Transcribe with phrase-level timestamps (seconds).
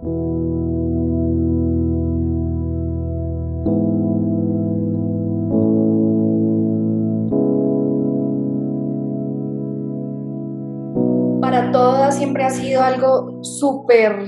[0.00, 0.10] Para
[11.70, 14.26] todas siempre ha sido algo súper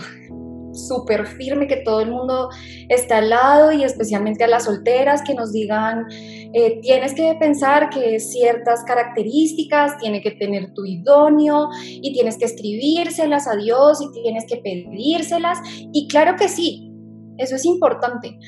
[0.75, 2.49] súper firme, que todo el mundo
[2.89, 6.07] está al lado y especialmente a las solteras que nos digan,
[6.55, 12.45] eh, tienes que pensar que ciertas características tiene que tener tu idóneo y tienes que
[12.45, 15.59] escribírselas a Dios y tienes que pedírselas.
[15.93, 16.93] Y claro que sí,
[17.39, 18.39] eso es importante.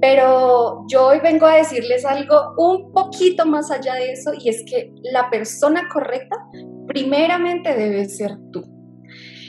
[0.00, 4.64] Pero yo hoy vengo a decirles algo un poquito más allá de eso y es
[4.64, 6.36] que la persona correcta
[6.86, 8.62] primeramente debe ser tú.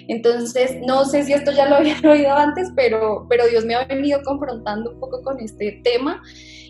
[0.07, 3.85] Entonces, no sé si esto ya lo habían oído antes, pero, pero Dios me ha
[3.85, 6.21] venido confrontando un poco con este tema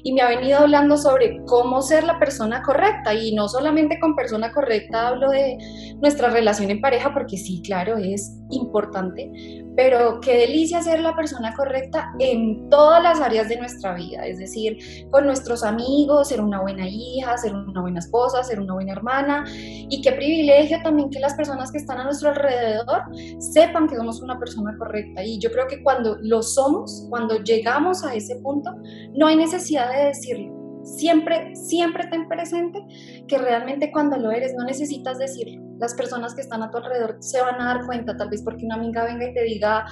[0.03, 3.13] y me ha venido hablando sobre cómo ser la persona correcta.
[3.13, 5.57] Y no solamente con persona correcta hablo de
[6.02, 9.31] nuestra relación en pareja, porque sí, claro, es importante,
[9.76, 14.40] pero qué delicia ser la persona correcta en todas las áreas de nuestra vida, es
[14.40, 14.77] decir,
[15.12, 19.46] con nuestros amigos, ser una buena hija, ser una buena esposa, ser una buena hermana.
[19.48, 23.04] Y qué privilegio también que las personas que están a nuestro alrededor
[23.40, 25.24] sepan que somos una persona correcta.
[25.24, 28.71] Y yo creo que cuando lo somos, cuando llegamos a ese punto,
[29.13, 30.59] no hay necesidad de decirlo.
[30.84, 32.79] Siempre, siempre ten presente
[33.27, 35.62] que realmente cuando lo eres no necesitas decirlo.
[35.77, 38.65] Las personas que están a tu alrededor se van a dar cuenta, tal vez porque
[38.65, 39.85] una amiga venga y te diga,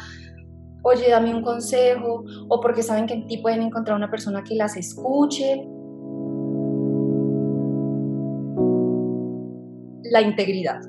[0.84, 4.56] oye, dame un consejo, o porque saben que en ti pueden encontrar una persona que
[4.56, 5.68] las escuche.
[10.12, 10.80] La integridad.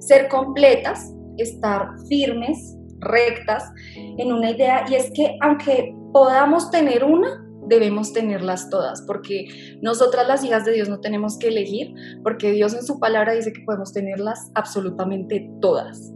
[0.00, 7.47] Ser completas, estar firmes, rectas en una idea, y es que aunque podamos tener una,
[7.68, 9.46] debemos tenerlas todas, porque
[9.82, 13.52] nosotras las hijas de Dios no tenemos que elegir, porque Dios en su palabra dice
[13.52, 16.12] que podemos tenerlas absolutamente todas.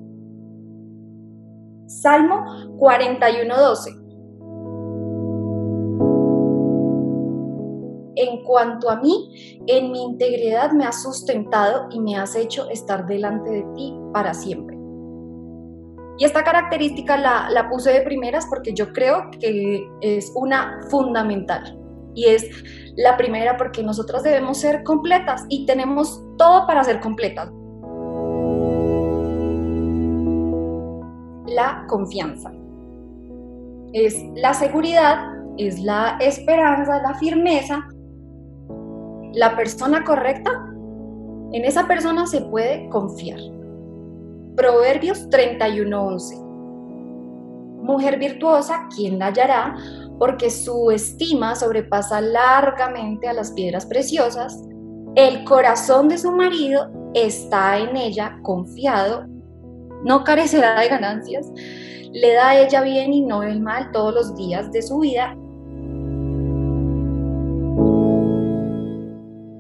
[1.87, 2.45] Salmo
[2.79, 4.03] 41.12.
[8.15, 13.07] En cuanto a mí, en mi integridad me has sustentado y me has hecho estar
[13.07, 14.72] delante de ti para siempre.
[16.23, 21.77] Y esta característica la, la, puse de primeras porque yo creo que es una fundamental.
[22.15, 22.49] Y es
[22.95, 27.51] la primera porque nosotras debemos ser completas y tenemos todo para ser completas.
[31.49, 32.53] La confianza.
[33.93, 35.25] Es la seguridad,
[35.59, 37.85] es la esperanza, la firmeza.
[39.33, 40.53] La persona correcta,
[41.51, 43.41] en esa persona se puede confiar.
[44.57, 46.37] Proverbios 31:11.
[47.83, 49.77] Mujer virtuosa, ¿quién la hallará?
[50.19, 54.63] Porque su estima sobrepasa largamente a las piedras preciosas.
[55.15, 59.27] El corazón de su marido está en ella confiado,
[60.05, 61.51] no carecerá de ganancias,
[62.13, 65.37] le da a ella bien y no el mal todos los días de su vida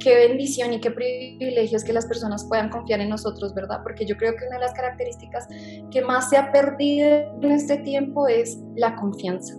[0.02, 3.80] qué bendición y qué privilegio es que las personas puedan confiar en nosotros, ¿verdad?
[3.82, 5.46] Porque yo creo que una de las características
[5.90, 7.08] que más se ha perdido
[7.40, 9.54] en este tiempo es la confianza.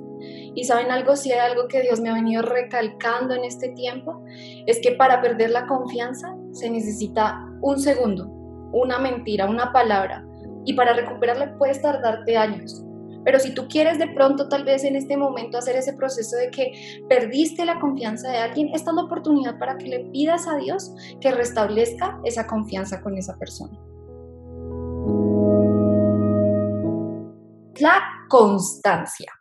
[0.55, 4.23] Y saben algo, si hay algo que Dios me ha venido recalcando en este tiempo,
[4.67, 8.27] es que para perder la confianza se necesita un segundo,
[8.71, 10.25] una mentira, una palabra.
[10.65, 12.85] Y para recuperarla puedes tardarte años.
[13.23, 16.49] Pero si tú quieres de pronto tal vez en este momento hacer ese proceso de
[16.49, 20.57] que perdiste la confianza de alguien, esta es la oportunidad para que le pidas a
[20.57, 23.77] Dios que restablezca esa confianza con esa persona.
[27.79, 29.31] La constancia.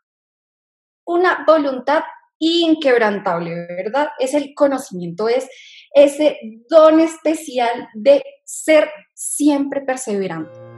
[1.05, 2.03] Una voluntad
[2.39, 4.09] inquebrantable, ¿verdad?
[4.19, 5.49] Es el conocimiento, es
[5.95, 6.39] ese
[6.69, 10.72] don especial de ser siempre perseverante.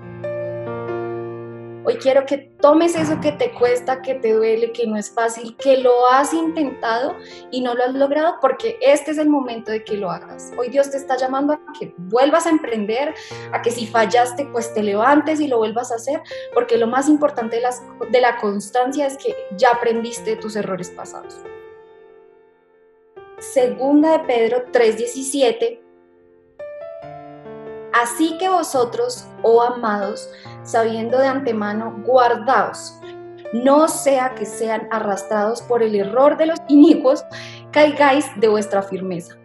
[1.87, 5.55] Hoy quiero que tomes eso que te cuesta, que te duele, que no es fácil,
[5.59, 7.15] que lo has intentado
[7.51, 10.51] y no lo has logrado, porque este es el momento de que lo hagas.
[10.57, 13.15] Hoy Dios te está llamando a que vuelvas a emprender,
[13.53, 16.23] a que si fallaste, pues te levantes y lo vuelvas a hacer,
[16.55, 17.67] porque lo más importante de,
[18.11, 21.39] de la constancia es que ya aprendiste tus errores pasados.
[23.39, 25.84] Segunda de Pedro 3:17
[27.95, 30.29] Así que vosotros, oh amados,
[30.65, 32.99] sabiendo de antemano, guardaos,
[33.53, 37.25] no sea que sean arrastrados por el error de los inicuos,
[37.71, 39.37] caigáis de vuestra firmeza.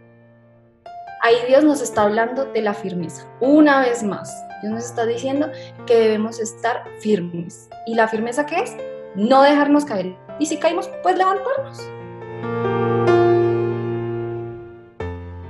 [1.22, 3.28] Ahí Dios nos está hablando de la firmeza.
[3.40, 5.52] Una vez más, Dios nos está diciendo
[5.86, 7.70] que debemos estar firmes.
[7.86, 8.76] ¿Y la firmeza qué es?
[9.14, 10.18] No dejarnos caer.
[10.40, 11.88] Y si caímos, pues levantarnos.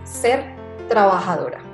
[0.04, 0.44] Ser
[0.90, 1.69] trabajadora.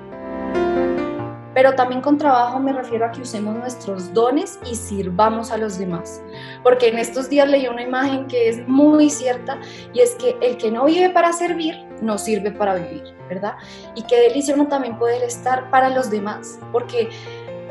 [1.55, 5.79] Pero también con trabajo me refiero a que usemos nuestros dones y sirvamos a los
[5.79, 6.21] demás.
[6.61, 9.57] Porque en estos días leí una imagen que es muy cierta
[9.93, 13.53] y es que el que no vive para servir, no sirve para vivir, ¿verdad?
[13.95, 17.09] Y qué delicia uno también poder estar para los demás, porque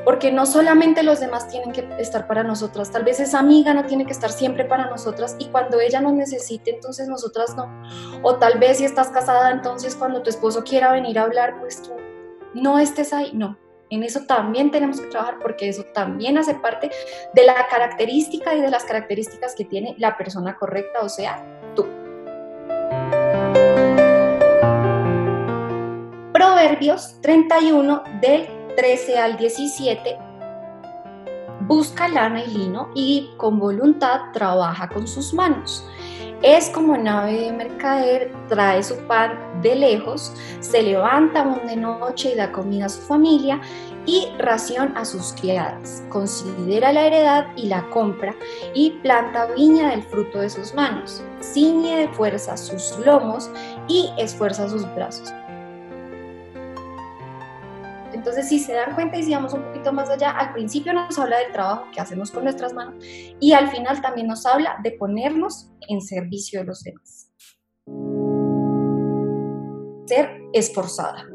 [0.07, 3.85] porque no solamente los demás tienen que estar para nosotras, tal vez esa amiga no
[3.85, 7.71] tiene que estar siempre para nosotras y cuando ella nos necesite, entonces nosotras no.
[8.23, 11.81] O tal vez si estás casada, entonces cuando tu esposo quiera venir a hablar, pues
[11.83, 11.93] tú
[12.55, 13.57] no estés ahí, no.
[13.91, 16.91] En eso también tenemos que trabajar porque eso también hace parte
[17.35, 21.45] de la característica y de las características que tiene la persona correcta, o sea,
[21.77, 21.87] tú.
[26.33, 30.19] Proverbios 31 del 13 al 17,
[31.61, 35.87] busca lana y lino y con voluntad trabaja con sus manos.
[36.45, 40.31] Es como nave de mercader, trae su pan de lejos,
[40.61, 43.63] se levanta aún de noche y da comida a su familia
[44.05, 46.05] y ración a sus criadas.
[46.11, 48.35] Considera la heredad y la compra
[48.75, 51.25] y planta viña del fruto de sus manos.
[51.41, 53.51] Ciñe de fuerza sus lomos
[53.89, 55.33] y esfuerza sus brazos.
[58.25, 61.19] Entonces, si se dan cuenta y si vamos un poquito más allá, al principio nos
[61.19, 63.05] habla del trabajo que hacemos con nuestras manos
[63.39, 67.31] y al final también nos habla de ponernos en servicio de los demás.
[70.07, 71.27] Ser esforzada.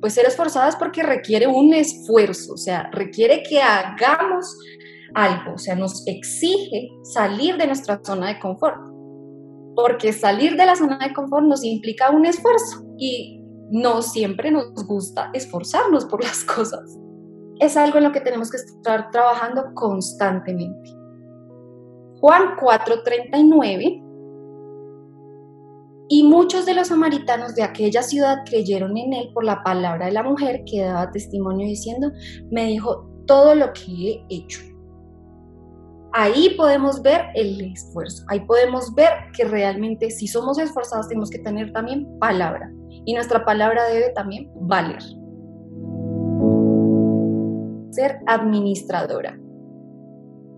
[0.00, 4.58] Pues ser esforzada es porque requiere un esfuerzo, o sea, requiere que hagamos
[5.14, 8.80] algo, o sea, nos exige salir de nuestra zona de confort.
[9.76, 13.43] Porque salir de la zona de confort nos implica un esfuerzo y
[13.74, 16.96] no siempre nos gusta esforzarnos por las cosas.
[17.58, 20.90] Es algo en lo que tenemos que estar trabajando constantemente.
[22.20, 24.00] Juan 4:39
[26.08, 30.12] y muchos de los samaritanos de aquella ciudad creyeron en él por la palabra de
[30.12, 32.12] la mujer que daba testimonio diciendo,
[32.52, 34.60] me dijo todo lo que he hecho
[36.12, 41.40] ahí podemos ver el esfuerzo, ahí podemos ver que realmente si somos esforzados tenemos que
[41.40, 42.70] tener también palabra
[43.04, 45.02] y nuestra palabra debe también valer.
[47.90, 49.38] Ser administradora.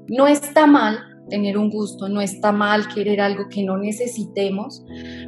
[0.08, 0.98] No está mal
[1.28, 4.84] tener un gusto, no está mal querer algo que no necesitemos,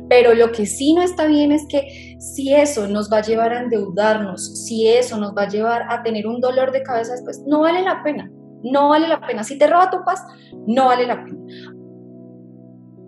[0.08, 3.52] pero lo que sí no está bien es que si eso nos va a llevar
[3.52, 7.42] a endeudarnos, si eso nos va a llevar a tener un dolor de cabeza después,
[7.46, 8.30] no vale la pena.
[8.62, 9.44] No vale la pena.
[9.44, 10.20] Si te roba tu paz,
[10.66, 11.38] no vale la pena.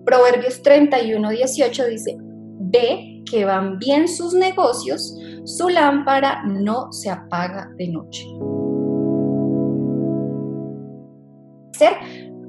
[0.05, 7.71] Proverbios 31, 18 dice, ve que van bien sus negocios, su lámpara no se apaga
[7.77, 8.25] de noche.
[11.73, 11.95] Ser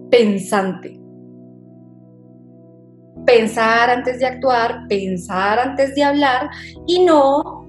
[0.10, 1.00] pensante.
[3.26, 6.50] Pensar antes de actuar, pensar antes de hablar
[6.88, 7.62] y no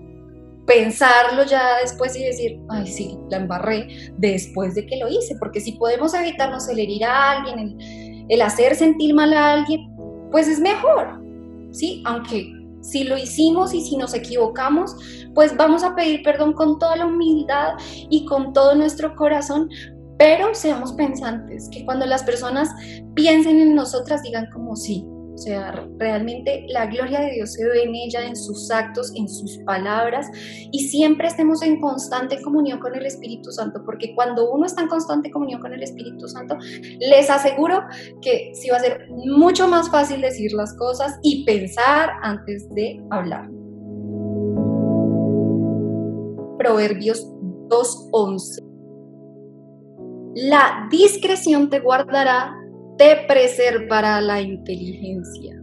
[0.67, 5.61] pensarlo ya después y decir, ay, sí, la embarré después de que lo hice, porque
[5.61, 7.77] si podemos evitarnos el herir a alguien,
[8.29, 9.81] el, hacer sentir mal a alguien,
[10.31, 11.23] pues es mejor,
[11.73, 12.03] ¿sí?
[12.07, 12.51] Aunque
[12.83, 14.95] si lo hicimos y si nos equivocamos,
[15.35, 17.75] pues vamos a pedir perdón con toda la humildad
[18.11, 19.71] y con todo nuestro corazón,
[20.19, 22.69] pero seamos pensantes, que cuando las personas
[23.15, 27.85] piensen en nosotras digan como sí, o sea, realmente la gloria de Dios se ve
[27.85, 30.27] en ella, en sus actos, en sus palabras
[30.71, 34.89] y siempre estemos en constante comunión con el Espíritu Santo, porque cuando uno está en
[34.89, 36.57] constante comunión con el Espíritu Santo,
[37.01, 37.83] les aseguro
[38.21, 43.03] que sí va a ser mucho más fácil decir las cosas y pensar antes de
[43.11, 43.49] hablar.
[46.59, 47.27] Proverbios
[47.69, 48.73] 2.11.
[50.35, 52.55] La discreción te guardará
[53.03, 55.61] te preservará la inteligencia.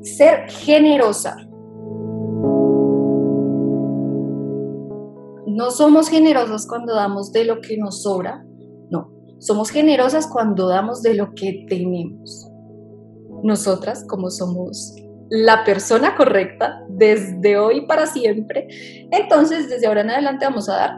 [0.00, 1.36] Ser generosa.
[5.48, 8.46] No somos generosas cuando damos de lo que nos sobra,
[8.90, 12.48] no, somos generosas cuando damos de lo que tenemos.
[13.42, 14.94] Nosotras, como somos
[15.30, 18.68] la persona correcta desde hoy para siempre,
[19.10, 20.90] entonces desde ahora en adelante vamos a dar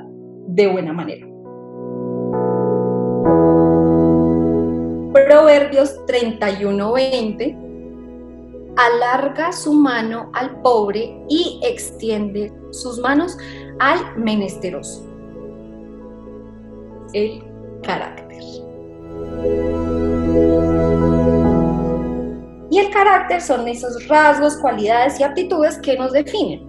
[0.46, 1.35] de buena manera.
[5.24, 7.56] Proverbios 31:20,
[8.76, 13.38] alarga su mano al pobre y extiende sus manos
[13.78, 15.06] al menesteroso.
[17.14, 17.42] El
[17.82, 18.42] carácter.
[22.70, 26.65] Y el carácter son esos rasgos, cualidades y aptitudes que nos definen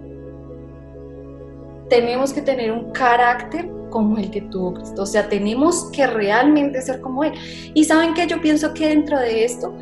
[1.88, 6.80] tenemos que tener un carácter como el que tuvo Cristo, o sea, tenemos que realmente
[6.82, 7.32] ser como Él.
[7.74, 9.74] Y saben que yo pienso que dentro de esto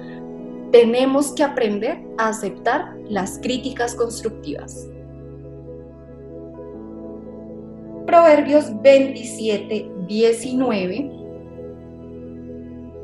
[0.71, 4.89] tenemos que aprender a aceptar las críticas constructivas.
[8.07, 11.16] Proverbios 27, 19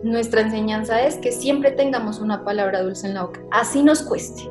[0.03, 4.43] nuestra enseñanza es que siempre tengamos una palabra dulce en la boca, así nos cueste,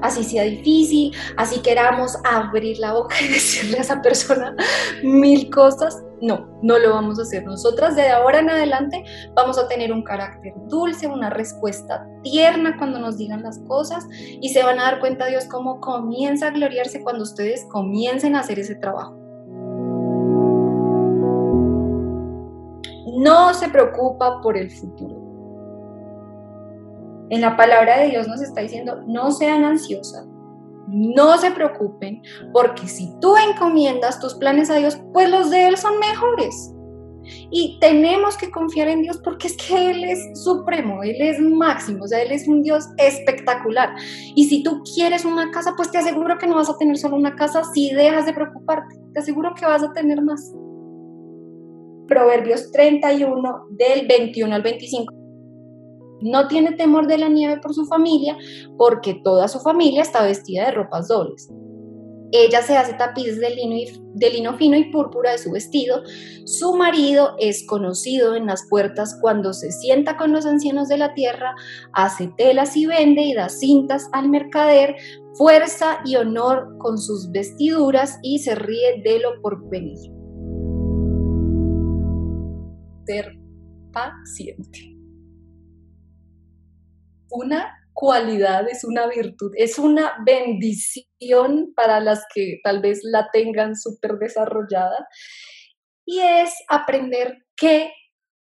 [0.00, 4.56] así sea difícil, así queramos abrir la boca y decirle a esa persona
[5.02, 6.02] mil cosas.
[6.20, 7.44] No, no lo vamos a hacer.
[7.44, 12.98] Nosotras de ahora en adelante vamos a tener un carácter dulce, una respuesta tierna cuando
[12.98, 17.02] nos digan las cosas y se van a dar cuenta Dios cómo comienza a gloriarse
[17.02, 19.23] cuando ustedes comiencen a hacer ese trabajo.
[23.24, 25.16] No se preocupa por el futuro.
[27.30, 30.28] En la palabra de Dios nos está diciendo, no sean ansiosas,
[30.88, 35.78] no se preocupen, porque si tú encomiendas tus planes a Dios, pues los de Él
[35.78, 36.70] son mejores.
[37.50, 42.04] Y tenemos que confiar en Dios porque es que Él es supremo, Él es máximo,
[42.04, 43.94] o sea, Él es un Dios espectacular.
[44.34, 47.16] Y si tú quieres una casa, pues te aseguro que no vas a tener solo
[47.16, 50.52] una casa si dejas de preocuparte, te aseguro que vas a tener más.
[52.06, 55.12] Proverbios 31 del 21 al 25.
[56.20, 58.36] No tiene temor de la nieve por su familia,
[58.76, 61.50] porque toda su familia está vestida de ropas dobles.
[62.32, 63.76] Ella se hace tapices de lino,
[64.14, 66.02] de lino fino y púrpura de su vestido.
[66.44, 71.14] Su marido es conocido en las puertas cuando se sienta con los ancianos de la
[71.14, 71.54] tierra,
[71.92, 74.96] hace telas y vende y da cintas al mercader,
[75.34, 80.13] fuerza y honor con sus vestiduras y se ríe de lo por venir
[83.06, 83.32] ser
[83.92, 84.96] paciente.
[87.30, 93.76] Una cualidad, es una virtud, es una bendición para las que tal vez la tengan
[93.76, 95.08] súper desarrollada
[96.04, 97.92] y es aprender que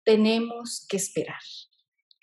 [0.05, 1.41] tenemos que esperar,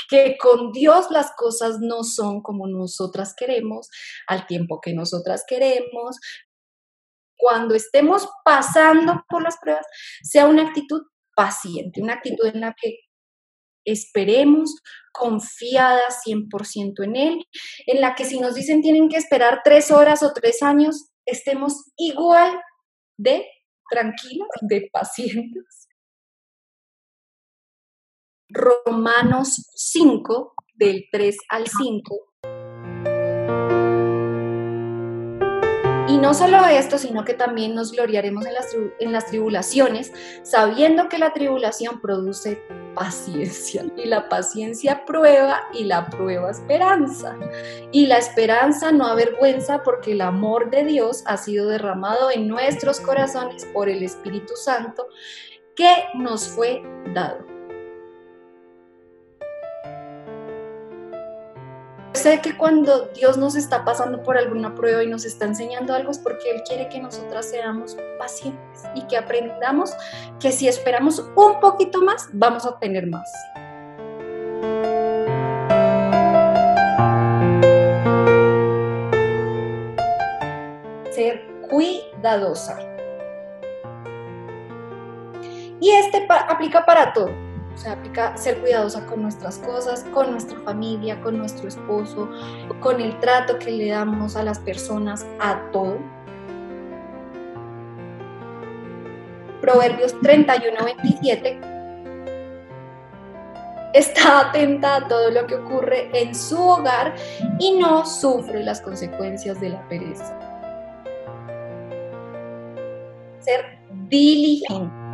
[0.10, 3.89] que con Dios las cosas no son como nosotras queremos,
[4.27, 6.17] al tiempo que nosotras queremos.
[7.38, 9.86] Cuando estemos pasando por las pruebas,
[10.24, 11.03] sea una actitud
[11.38, 12.98] paciente, una actitud en la que
[13.86, 14.82] esperemos
[15.13, 17.46] confiada 100% en Él,
[17.86, 21.91] en la que si nos dicen tienen que esperar tres horas o tres años, estemos
[21.96, 22.60] igual
[23.17, 23.48] de
[23.89, 25.88] tranquilos, de pacientes.
[28.50, 32.27] Romanos 5, del 3 al 5,
[36.08, 41.10] Y no solo esto, sino que también nos gloriaremos en las, en las tribulaciones, sabiendo
[41.10, 42.64] que la tribulación produce
[42.96, 43.86] paciencia.
[43.98, 47.36] Y la paciencia prueba y la prueba esperanza.
[47.92, 53.02] Y la esperanza no avergüenza porque el amor de Dios ha sido derramado en nuestros
[53.02, 55.08] corazones por el Espíritu Santo
[55.76, 56.82] que nos fue
[57.14, 57.57] dado.
[62.18, 66.12] Sé que cuando Dios nos está pasando por alguna prueba y nos está enseñando algo
[66.12, 69.94] es porque Él quiere que nosotras seamos pacientes y que aprendamos
[70.40, 73.32] que si esperamos un poquito más, vamos a tener más.
[81.14, 82.80] Ser cuidadosa.
[85.80, 87.47] Y este aplica para todo
[87.78, 92.28] o sea, aplica ser cuidadosa con nuestras cosas, con nuestra familia, con nuestro esposo,
[92.80, 96.00] con el trato que le damos a las personas, a todo.
[99.62, 101.60] Proverbios 31, 27.
[103.94, 107.14] Está atenta a todo lo que ocurre en su hogar
[107.60, 110.36] y no sufre las consecuencias de la pereza.
[113.40, 113.78] Ser
[114.10, 115.07] diligente.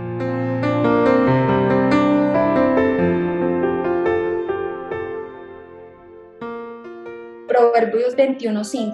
[7.73, 8.93] Proverbios 21.5.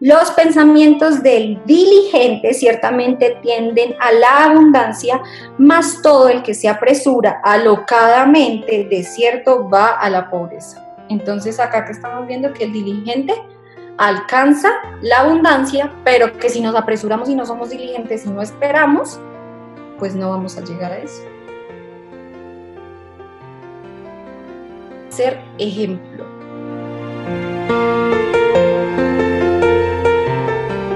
[0.00, 5.20] Los pensamientos del diligente ciertamente tienden a la abundancia,
[5.58, 10.86] mas todo el que se apresura alocadamente de cierto va a la pobreza.
[11.08, 13.34] Entonces acá que estamos viendo que el diligente
[13.96, 14.70] alcanza
[15.02, 19.18] la abundancia, pero que si nos apresuramos y no somos diligentes y no esperamos,
[19.98, 21.37] pues no vamos a llegar a eso.
[25.10, 26.26] Ser ejemplo.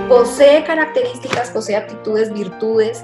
[0.08, 3.02] Posee características, posee actitudes, virtudes,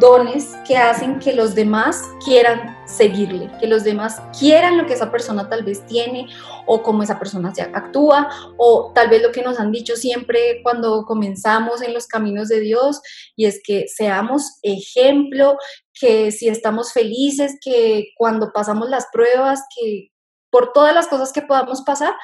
[0.00, 5.10] dones que hacen que los demás quieran seguirle, que los demás quieran lo que esa
[5.10, 6.26] persona tal vez tiene
[6.66, 10.60] o cómo esa persona se actúa o tal vez lo que nos han dicho siempre
[10.62, 13.00] cuando comenzamos en los caminos de Dios
[13.36, 15.56] y es que seamos ejemplo,
[15.94, 20.11] que si estamos felices, que cuando pasamos las pruebas, que
[20.52, 22.14] por todas las cosas que podamos pasar,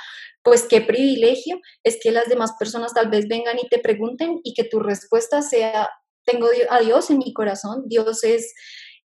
[0.45, 4.55] pues qué privilegio es que las demás personas tal vez vengan y te pregunten y
[4.55, 5.91] que tu respuesta sea,
[6.25, 8.55] tengo a Dios en mi corazón, Dios es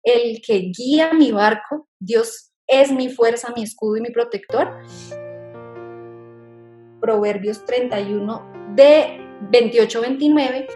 [0.03, 4.77] el que guía mi barco, Dios es mi fuerza, mi escudo y mi protector.
[6.99, 9.19] Proverbios 31 de
[9.51, 10.67] 28-29,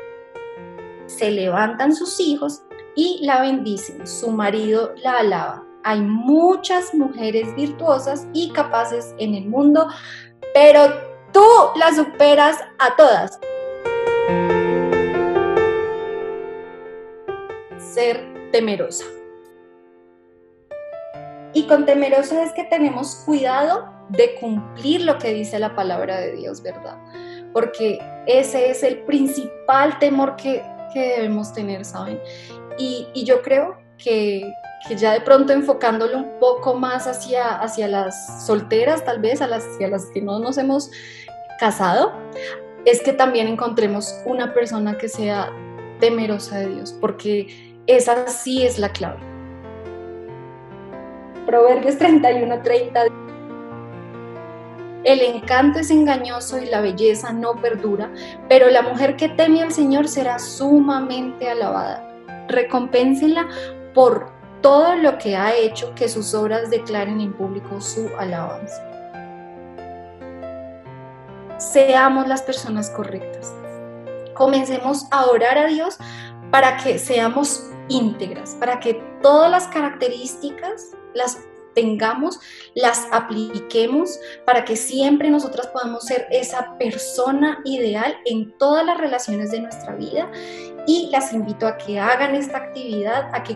[1.05, 2.61] se levantan sus hijos
[2.95, 5.66] y la bendicen, su marido la alaba.
[5.87, 9.87] Hay muchas mujeres virtuosas y capaces en el mundo,
[10.53, 10.81] pero
[11.31, 11.45] tú
[11.77, 13.39] las superas a todas.
[17.79, 19.05] Ser temerosa.
[21.53, 26.35] Y con temerosa es que tenemos cuidado de cumplir lo que dice la palabra de
[26.35, 26.97] Dios, ¿verdad?
[27.53, 30.61] Porque ese es el principal temor que,
[30.93, 32.19] debemos tener, ¿saben?
[32.77, 34.51] Y, yo creo que,
[34.95, 39.65] ya de pronto enfocándolo un poco más hacia, hacia las solteras, tal vez, a las,
[39.65, 40.91] hacia las que no nos hemos
[41.59, 42.13] casado,
[42.85, 45.51] es que también encontremos una persona que sea
[45.99, 49.19] temerosa de Dios, porque esa sí es la clave.
[51.45, 53.07] Proverbios 31-30.
[55.03, 58.11] El encanto es engañoso y la belleza no perdura,
[58.49, 62.03] pero la mujer que teme al Señor será sumamente alabada.
[62.49, 63.47] Recompénsenla
[63.93, 68.83] por todo lo que ha hecho que sus obras declaren en público su alabanza.
[71.57, 73.53] Seamos las personas correctas.
[74.33, 75.97] Comencemos a orar a Dios
[76.51, 81.39] para que seamos íntegras, para que todas las características las
[81.77, 82.39] tengamos,
[82.73, 89.51] las apliquemos para que siempre nosotras podamos ser esa persona ideal en todas las relaciones
[89.51, 90.31] de nuestra vida.
[90.87, 93.55] Y las invito a que hagan esta actividad, a que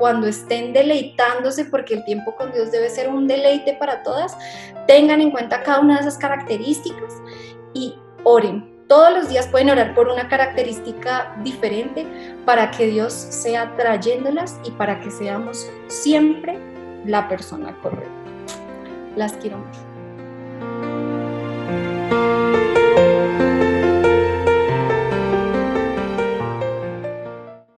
[0.00, 4.36] cuando estén deleitándose, porque el tiempo con Dios debe ser un deleite para todas,
[4.88, 7.14] tengan en cuenta cada una de esas características
[7.74, 8.68] y oren.
[8.88, 12.04] Todos los días pueden orar por una característica diferente
[12.44, 16.58] para que Dios sea trayéndolas y para que seamos siempre
[17.04, 18.10] la persona correcta.
[19.14, 19.80] Las quiero mucho.